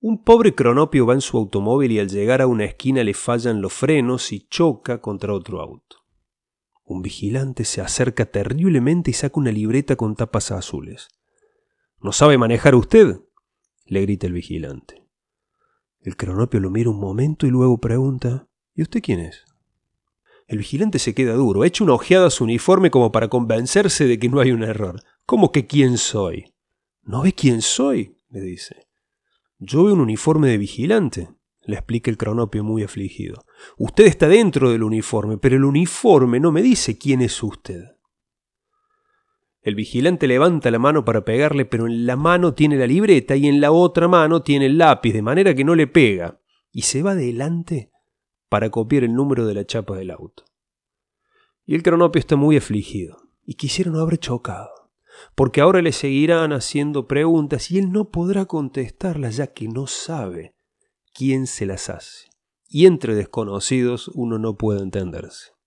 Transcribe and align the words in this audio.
Un 0.00 0.22
pobre 0.22 0.54
cronopio 0.54 1.06
va 1.06 1.14
en 1.14 1.20
su 1.20 1.36
automóvil 1.36 1.90
y 1.90 1.98
al 1.98 2.08
llegar 2.08 2.40
a 2.40 2.46
una 2.46 2.64
esquina 2.64 3.02
le 3.02 3.14
fallan 3.14 3.60
los 3.60 3.72
frenos 3.72 4.30
y 4.32 4.46
choca 4.48 5.00
contra 5.00 5.34
otro 5.34 5.60
auto. 5.60 5.96
Un 6.84 7.02
vigilante 7.02 7.64
se 7.64 7.80
acerca 7.80 8.26
terriblemente 8.26 9.10
y 9.10 9.14
saca 9.14 9.40
una 9.40 9.50
libreta 9.50 9.96
con 9.96 10.14
tapas 10.14 10.52
azules. 10.52 11.08
¿No 12.00 12.12
sabe 12.12 12.38
manejar 12.38 12.74
usted? 12.76 13.20
le 13.86 14.02
grita 14.02 14.26
el 14.28 14.34
vigilante. 14.34 15.04
El 16.00 16.16
cronopio 16.16 16.60
lo 16.60 16.70
mira 16.70 16.90
un 16.90 17.00
momento 17.00 17.46
y 17.46 17.50
luego 17.50 17.78
pregunta 17.78 18.48
¿Y 18.74 18.82
usted 18.82 19.02
quién 19.02 19.18
es? 19.18 19.44
El 20.46 20.58
vigilante 20.58 21.00
se 21.00 21.12
queda 21.12 21.34
duro, 21.34 21.64
echa 21.64 21.82
una 21.82 21.94
ojeada 21.94 22.28
a 22.28 22.30
su 22.30 22.44
uniforme 22.44 22.92
como 22.92 23.10
para 23.10 23.28
convencerse 23.28 24.06
de 24.06 24.20
que 24.20 24.28
no 24.28 24.38
hay 24.38 24.52
un 24.52 24.62
error. 24.62 25.02
¿Cómo 25.26 25.50
que 25.50 25.66
quién 25.66 25.98
soy? 25.98 26.54
¿No 27.02 27.22
ve 27.22 27.32
quién 27.32 27.60
soy? 27.60 28.16
le 28.30 28.40
dice. 28.40 28.87
Yo 29.58 29.84
veo 29.84 29.94
un 29.94 30.00
uniforme 30.00 30.48
de 30.48 30.58
vigilante, 30.58 31.30
le 31.62 31.74
explica 31.74 32.10
el 32.10 32.16
cronopio 32.16 32.62
muy 32.62 32.84
afligido. 32.84 33.44
Usted 33.76 34.06
está 34.06 34.28
dentro 34.28 34.70
del 34.70 34.84
uniforme, 34.84 35.36
pero 35.36 35.56
el 35.56 35.64
uniforme 35.64 36.38
no 36.38 36.52
me 36.52 36.62
dice 36.62 36.96
quién 36.96 37.20
es 37.20 37.42
usted. 37.42 37.84
El 39.60 39.74
vigilante 39.74 40.28
levanta 40.28 40.70
la 40.70 40.78
mano 40.78 41.04
para 41.04 41.24
pegarle, 41.24 41.64
pero 41.64 41.86
en 41.86 42.06
la 42.06 42.16
mano 42.16 42.54
tiene 42.54 42.76
la 42.76 42.86
libreta 42.86 43.34
y 43.34 43.48
en 43.48 43.60
la 43.60 43.72
otra 43.72 44.06
mano 44.06 44.42
tiene 44.42 44.66
el 44.66 44.78
lápiz, 44.78 45.12
de 45.12 45.22
manera 45.22 45.54
que 45.54 45.64
no 45.64 45.74
le 45.74 45.88
pega, 45.88 46.40
y 46.70 46.82
se 46.82 47.02
va 47.02 47.10
adelante 47.10 47.90
para 48.48 48.70
copiar 48.70 49.04
el 49.04 49.14
número 49.14 49.44
de 49.44 49.54
la 49.54 49.66
chapa 49.66 49.96
del 49.96 50.12
auto. 50.12 50.44
Y 51.66 51.74
el 51.74 51.82
cronopio 51.82 52.20
está 52.20 52.36
muy 52.36 52.56
afligido, 52.56 53.18
y 53.44 53.54
quisiera 53.54 53.90
no 53.90 53.98
haber 53.98 54.18
chocado, 54.18 54.70
porque 55.34 55.60
ahora 55.60 55.82
le 55.82 55.92
seguirán 55.92 56.52
haciendo 56.52 57.06
preguntas 57.06 57.70
y 57.70 57.78
él 57.78 57.90
no 57.92 58.10
podrá 58.10 58.46
contestarlas 58.46 59.36
ya 59.36 59.48
que 59.48 59.68
no 59.68 59.86
sabe 59.86 60.54
quién 61.12 61.46
se 61.46 61.66
las 61.66 61.90
hace. 61.90 62.28
Y 62.68 62.86
entre 62.86 63.14
desconocidos 63.14 64.08
uno 64.14 64.38
no 64.38 64.56
puede 64.56 64.80
entenderse. 64.80 65.57